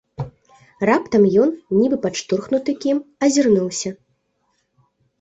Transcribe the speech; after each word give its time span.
Раптам 0.89 1.27
ён, 1.43 1.53
нібы 1.79 1.95
падштурхнуты 2.07 2.71
кім, 2.83 2.97
азірнуўся. 3.29 3.97